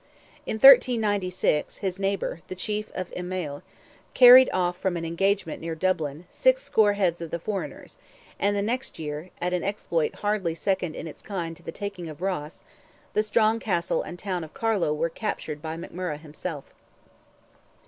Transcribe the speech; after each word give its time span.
In 0.47 0.55
1396, 0.55 1.77
his 1.77 1.99
neighbour, 1.99 2.41
the 2.47 2.55
chief 2.55 2.89
of 2.95 3.11
Imayle, 3.15 3.61
carried 4.15 4.49
off 4.51 4.75
from 4.79 4.97
an 4.97 5.05
engagement 5.05 5.61
near 5.61 5.75
Dublin, 5.75 6.25
six 6.31 6.63
score 6.63 6.93
heads 6.93 7.21
of 7.21 7.29
the 7.29 7.37
foreigners: 7.37 7.99
and 8.39 8.55
the 8.55 8.63
next 8.63 8.97
year—an 8.97 9.53
exploit 9.53 10.15
hardly 10.15 10.55
second 10.55 10.95
in 10.95 11.05
its 11.05 11.21
kind 11.21 11.55
to 11.55 11.61
the 11.61 11.71
taking 11.71 12.09
of 12.09 12.19
Ross—the 12.19 13.21
strong 13.21 13.59
castle 13.59 14.01
and 14.01 14.17
town 14.17 14.43
of 14.43 14.55
Carlow 14.55 14.91
were 14.91 15.07
captured 15.07 15.61
by 15.61 15.77
McMurrogh 15.77 16.17
himself. 16.17 16.73